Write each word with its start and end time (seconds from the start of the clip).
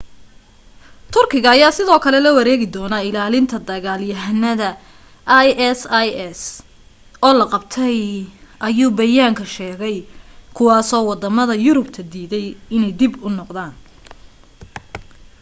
turkiga 1.13 1.49
ayaa 1.55 1.77
sidoo 1.77 1.99
kale 2.03 2.19
la 2.23 2.31
wareegi 2.37 2.67
doonaa 2.75 3.07
ilaalinta 3.09 3.57
dagal 3.69 4.01
yahanada 4.13 4.69
isis 5.45 6.41
oo 7.25 7.33
la 7.39 7.45
qabtay 7.53 7.97
ayuu 8.67 8.91
bayaanka 8.99 9.43
sheegay 9.55 9.97
kuwaasoo 10.55 11.03
wadamada 11.09 11.53
yurubta 11.65 12.01
diiday 12.11 12.47
inay 12.75 12.93
dib 12.99 13.13
u 13.25 13.27
noqdaan 13.39 13.73